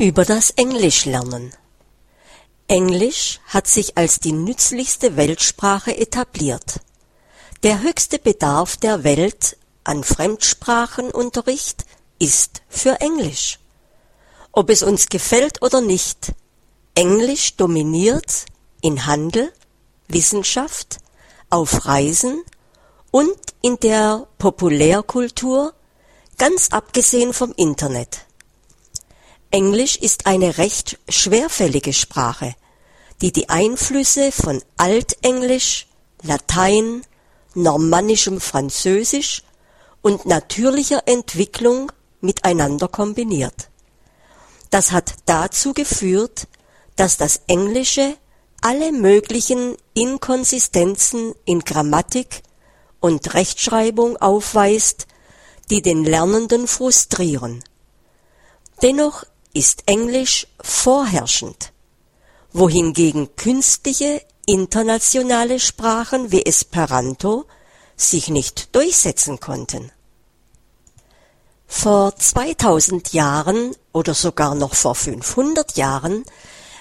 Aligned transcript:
Über 0.00 0.24
das 0.24 0.48
Englischlernen 0.48 1.52
Englisch 2.68 3.38
hat 3.48 3.66
sich 3.66 3.98
als 3.98 4.18
die 4.18 4.32
nützlichste 4.32 5.18
Weltsprache 5.18 5.94
etabliert. 5.94 6.80
Der 7.64 7.82
höchste 7.82 8.18
Bedarf 8.18 8.78
der 8.78 9.04
Welt 9.04 9.58
an 9.84 10.02
Fremdsprachenunterricht 10.02 11.84
ist 12.18 12.62
für 12.70 12.98
Englisch. 13.02 13.58
Ob 14.52 14.70
es 14.70 14.82
uns 14.82 15.10
gefällt 15.10 15.60
oder 15.60 15.82
nicht, 15.82 16.32
Englisch 16.94 17.56
dominiert 17.56 18.46
in 18.80 19.04
Handel, 19.04 19.52
Wissenschaft, 20.08 20.96
auf 21.50 21.84
Reisen 21.84 22.42
und 23.10 23.36
in 23.60 23.78
der 23.80 24.28
Populärkultur, 24.38 25.74
ganz 26.38 26.70
abgesehen 26.70 27.34
vom 27.34 27.52
Internet. 27.54 28.29
Englisch 29.50 29.96
ist 29.96 30.26
eine 30.26 30.58
recht 30.58 30.98
schwerfällige 31.08 31.92
Sprache, 31.92 32.54
die 33.20 33.32
die 33.32 33.48
Einflüsse 33.48 34.30
von 34.30 34.62
Altenglisch, 34.76 35.86
Latein, 36.22 37.02
normannischem 37.54 38.40
Französisch 38.40 39.42
und 40.02 40.24
natürlicher 40.26 41.02
Entwicklung 41.06 41.90
miteinander 42.20 42.86
kombiniert. 42.88 43.70
Das 44.70 44.92
hat 44.92 45.14
dazu 45.26 45.74
geführt, 45.74 46.46
dass 46.94 47.16
das 47.16 47.40
Englische 47.48 48.16
alle 48.60 48.92
möglichen 48.92 49.76
Inkonsistenzen 49.94 51.34
in 51.44 51.60
Grammatik 51.60 52.42
und 53.00 53.34
Rechtschreibung 53.34 54.16
aufweist, 54.18 55.06
die 55.70 55.82
den 55.82 56.04
Lernenden 56.04 56.68
frustrieren. 56.68 57.64
Dennoch 58.82 59.24
ist 59.52 59.84
Englisch 59.86 60.46
vorherrschend, 60.60 61.72
wohingegen 62.52 63.34
künstliche 63.36 64.22
internationale 64.46 65.60
Sprachen 65.60 66.32
wie 66.32 66.44
Esperanto 66.44 67.46
sich 67.96 68.28
nicht 68.28 68.74
durchsetzen 68.74 69.40
konnten. 69.40 69.92
Vor 71.66 72.16
2000 72.16 73.12
Jahren 73.12 73.76
oder 73.92 74.14
sogar 74.14 74.54
noch 74.54 74.74
vor 74.74 74.94
500 74.94 75.76
Jahren 75.76 76.24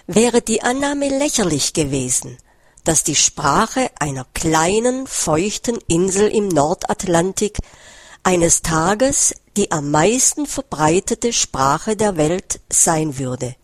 wäre 0.08 0.42
die 0.42 0.64
Annahme 0.64 1.10
lächerlich 1.10 1.74
gewesen, 1.74 2.38
dass 2.84 3.04
die 3.04 3.16
Sprache 3.16 3.92
einer 4.00 4.26
kleinen, 4.34 5.06
feuchten 5.06 5.78
Insel 5.88 6.28
im 6.30 6.48
Nordatlantik 6.48 7.60
eines 8.24 8.64
Tages 8.64 9.36
die 9.60 9.72
am 9.72 9.92
meisten 9.92 10.46
verbreitete 10.46 11.34
Sprache 11.34 11.98
der 11.98 12.16
Welt 12.16 12.62
sein 12.72 13.18
würde. 13.18 13.58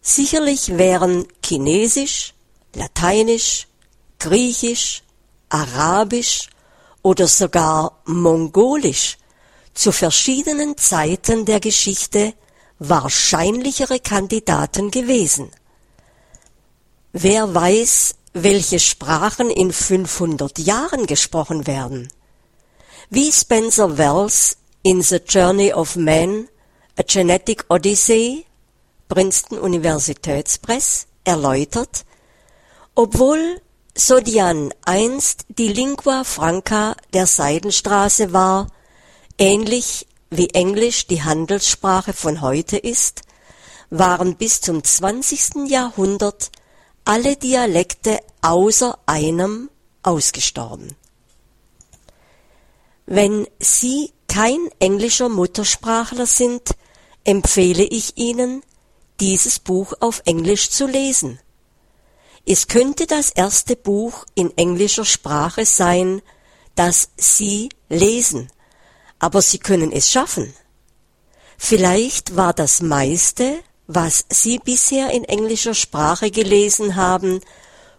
Sicherlich 0.00 0.78
wären 0.78 1.28
Chinesisch, 1.44 2.32
Lateinisch, 2.74 3.68
Griechisch, 4.18 5.02
Arabisch 5.50 6.48
oder 7.02 7.28
sogar 7.28 8.00
Mongolisch 8.06 9.18
zu 9.74 9.92
verschiedenen 9.92 10.78
Zeiten 10.78 11.44
der 11.44 11.60
Geschichte 11.60 12.32
wahrscheinlichere 12.78 14.00
Kandidaten 14.00 14.90
gewesen. 14.90 15.50
Wer 17.12 17.54
weiß, 17.54 18.14
welche 18.32 18.78
Sprachen 18.78 19.50
in 19.50 19.70
500 19.70 20.58
Jahren 20.58 21.06
gesprochen 21.06 21.66
werden? 21.66 22.08
Wie 23.10 23.30
Spencer 23.30 23.98
Wells 23.98 24.56
in 24.88 25.02
The 25.02 25.18
Journey 25.18 25.70
of 25.70 25.96
Man, 25.96 26.48
A 26.98 27.02
Genetic 27.02 27.66
Odyssey, 27.68 28.46
Princeton 29.06 29.58
Universitätspress, 29.58 31.06
erläutert, 31.24 32.06
obwohl 32.94 33.60
Sodian 33.94 34.72
einst 34.86 35.44
die 35.50 35.68
Lingua 35.68 36.24
franca 36.24 36.96
der 37.12 37.26
Seidenstraße 37.26 38.32
war, 38.32 38.68
ähnlich 39.36 40.06
wie 40.30 40.48
Englisch 40.54 41.06
die 41.06 41.22
Handelssprache 41.22 42.14
von 42.14 42.40
heute 42.40 42.78
ist, 42.78 43.20
waren 43.90 44.36
bis 44.36 44.62
zum 44.62 44.82
20. 44.82 45.68
Jahrhundert 45.68 46.50
alle 47.04 47.36
Dialekte 47.36 48.20
außer 48.40 48.98
einem 49.04 49.68
ausgestorben. 50.02 50.96
Wenn 53.04 53.46
Sie 53.58 54.14
kein 54.28 54.68
englischer 54.78 55.28
Muttersprachler 55.28 56.26
sind, 56.26 56.70
empfehle 57.24 57.82
ich 57.82 58.16
Ihnen, 58.16 58.62
dieses 59.20 59.58
Buch 59.58 59.94
auf 60.00 60.22
Englisch 60.24 60.70
zu 60.70 60.86
lesen. 60.86 61.40
Es 62.46 62.68
könnte 62.68 63.06
das 63.06 63.30
erste 63.30 63.76
Buch 63.76 64.24
in 64.34 64.56
englischer 64.56 65.04
Sprache 65.04 65.66
sein, 65.66 66.22
das 66.76 67.10
Sie 67.16 67.68
lesen, 67.88 68.48
aber 69.18 69.42
Sie 69.42 69.58
können 69.58 69.92
es 69.92 70.10
schaffen. 70.10 70.54
Vielleicht 71.58 72.36
war 72.36 72.54
das 72.54 72.80
meiste, 72.80 73.58
was 73.88 74.24
Sie 74.30 74.58
bisher 74.58 75.10
in 75.10 75.24
englischer 75.24 75.74
Sprache 75.74 76.30
gelesen 76.30 76.94
haben, 76.94 77.40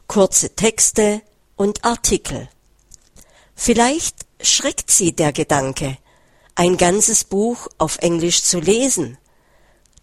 kurze 0.07 0.55
Texte 0.55 1.21
und 1.55 1.83
Artikel. 1.83 2.47
Vielleicht 3.53 4.15
schreckt 4.41 4.89
Sie 4.89 5.11
der 5.11 5.33
Gedanke, 5.33 5.97
ein 6.59 6.75
ganzes 6.75 7.23
Buch 7.23 7.69
auf 7.77 7.99
Englisch 7.99 8.43
zu 8.43 8.59
lesen. 8.59 9.17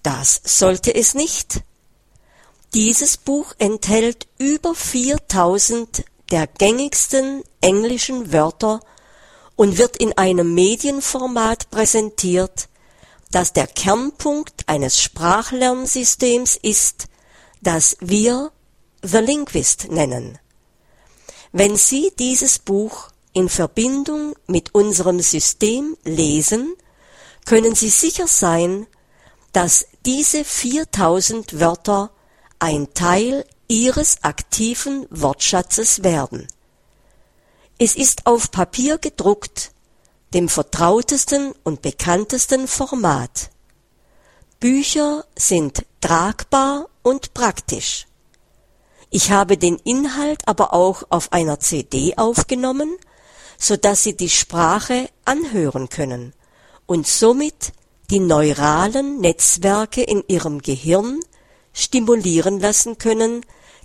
Das 0.03 0.41
sollte 0.43 0.95
es 0.95 1.13
nicht. 1.13 1.61
Dieses 2.73 3.19
Buch 3.19 3.53
enthält 3.59 4.27
über 4.39 4.75
4000 4.75 6.07
der 6.31 6.47
gängigsten 6.47 7.43
englischen 7.61 8.33
Wörter 8.33 8.81
und 9.55 9.77
wird 9.77 9.99
in 9.99 10.17
einem 10.17 10.55
Medienformat 10.55 11.71
präsentiert, 11.71 12.71
das 13.31 13.53
der 13.53 13.67
Kernpunkt 13.67 14.67
eines 14.67 14.99
Sprachlernsystems 14.99 16.57
ist, 16.57 17.09
das 17.61 17.99
wir 18.01 18.51
The 19.03 19.19
Linguist 19.19 19.91
nennen. 19.91 20.39
Wenn 21.53 21.77
Sie 21.77 22.15
dieses 22.19 22.59
Buch 22.59 23.11
in 23.37 23.51
Verbindung 23.51 24.35
mit 24.47 24.75
unserem 24.75 25.21
System 25.21 25.95
lesen, 26.05 26.75
können 27.45 27.75
Sie 27.75 27.91
sicher 27.91 28.27
sein, 28.27 28.87
dass 29.53 29.89
diese 30.07 30.43
4000 30.43 31.61
Wörter 31.61 32.11
ein 32.59 32.95
Teil 32.95 33.45
Ihres 33.69 34.25
aktiven 34.25 35.07
Wortschatzes 35.11 36.03
werden. 36.03 36.49
Es 37.79 37.95
ist 37.95 38.27
auf 38.27 38.51
Papier 38.51 38.97
gedruckt, 38.97 39.73
dem 40.33 40.49
vertrautesten 40.49 41.53
und 41.63 41.83
bekanntesten 41.83 42.67
Format. 42.67 43.51
Bücher 44.61 45.27
sind 45.37 45.85
tragbar 46.01 46.89
und 47.03 47.35
praktisch. 47.35 48.07
Ich 49.11 49.31
habe 49.31 49.59
den 49.59 49.77
Inhalt 49.77 50.49
aber 50.49 50.73
auch 50.73 51.03
auf 51.11 51.33
einer 51.33 51.61
CD 51.61 52.17
aufgenommen 52.17 52.97
so 53.59 53.77
dass 53.77 54.03
sie 54.03 54.17
die 54.17 54.29
Sprache 54.29 55.09
anhören 55.25 55.89
können 55.89 56.33
und 56.87 57.07
somit 57.07 57.73
die 58.11 58.21
neuralen 58.21 59.21
Netzwerke 59.21 60.03
in 60.03 60.23
ihrem 60.29 60.63
Gehirn 60.63 61.21
stimulieren 61.73 62.61
lassen 62.61 62.99
können, 62.99 63.45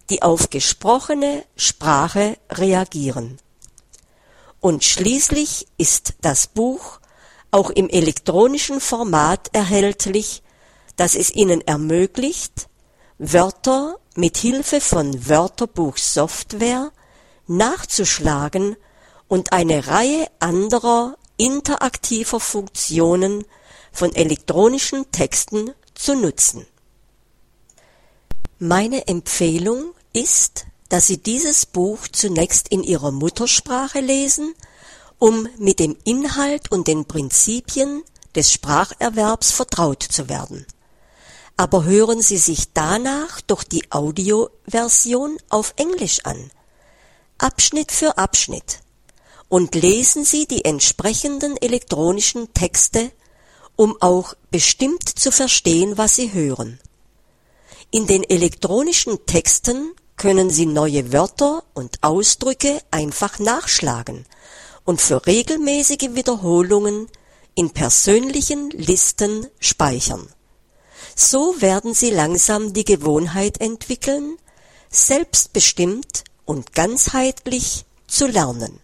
die 0.09 0.21
auf 0.21 0.49
gesprochene 0.49 1.43
Sprache 1.55 2.37
reagieren. 2.49 3.39
Und 4.59 4.83
schließlich 4.83 5.67
ist 5.77 6.13
das 6.21 6.47
Buch 6.47 6.99
auch 7.49 7.69
im 7.69 7.89
elektronischen 7.89 8.79
Format 8.79 9.49
erhältlich, 9.53 10.43
das 10.95 11.15
es 11.15 11.31
Ihnen 11.31 11.61
ermöglicht, 11.61 12.67
Wörter 13.17 13.97
mit 14.15 14.37
Hilfe 14.37 14.81
von 14.81 15.27
Wörterbuchsoftware 15.27 16.91
nachzuschlagen 17.47 18.77
und 19.31 19.53
eine 19.53 19.87
Reihe 19.87 20.27
anderer 20.39 21.15
interaktiver 21.37 22.41
Funktionen 22.41 23.45
von 23.93 24.13
elektronischen 24.13 25.09
Texten 25.13 25.71
zu 25.95 26.15
nutzen. 26.15 26.67
Meine 28.59 29.07
Empfehlung 29.07 29.93
ist, 30.11 30.65
dass 30.89 31.07
Sie 31.07 31.23
dieses 31.23 31.65
Buch 31.65 32.09
zunächst 32.11 32.67
in 32.67 32.83
Ihrer 32.83 33.11
Muttersprache 33.11 34.01
lesen, 34.01 34.53
um 35.17 35.47
mit 35.57 35.79
dem 35.79 35.95
Inhalt 36.03 36.69
und 36.69 36.89
den 36.89 37.05
Prinzipien 37.05 38.03
des 38.35 38.51
Spracherwerbs 38.51 39.51
vertraut 39.51 40.03
zu 40.03 40.27
werden. 40.27 40.65
Aber 41.55 41.85
hören 41.85 42.21
Sie 42.21 42.37
sich 42.37 42.73
danach 42.73 43.39
doch 43.39 43.63
die 43.63 43.89
Audioversion 43.93 45.37
auf 45.47 45.73
Englisch 45.77 46.19
an. 46.25 46.51
Abschnitt 47.37 47.93
für 47.93 48.17
Abschnitt 48.17 48.81
und 49.51 49.75
lesen 49.75 50.23
Sie 50.23 50.45
die 50.45 50.63
entsprechenden 50.63 51.57
elektronischen 51.57 52.53
Texte, 52.53 53.11
um 53.75 53.97
auch 53.99 54.33
bestimmt 54.49 55.03
zu 55.09 55.29
verstehen, 55.29 55.97
was 55.97 56.15
Sie 56.15 56.31
hören. 56.31 56.79
In 57.91 58.07
den 58.07 58.23
elektronischen 58.23 59.25
Texten 59.25 59.91
können 60.15 60.49
Sie 60.51 60.65
neue 60.65 61.11
Wörter 61.11 61.65
und 61.73 61.97
Ausdrücke 62.01 62.81
einfach 62.91 63.39
nachschlagen 63.39 64.25
und 64.85 65.01
für 65.01 65.27
regelmäßige 65.27 66.15
Wiederholungen 66.15 67.07
in 67.53 67.71
persönlichen 67.71 68.69
Listen 68.69 69.47
speichern. 69.59 70.29
So 71.13 71.59
werden 71.59 71.93
Sie 71.93 72.11
langsam 72.11 72.71
die 72.71 72.85
Gewohnheit 72.85 73.59
entwickeln, 73.59 74.37
selbstbestimmt 74.89 76.23
und 76.45 76.71
ganzheitlich 76.71 77.83
zu 78.07 78.27
lernen 78.27 78.79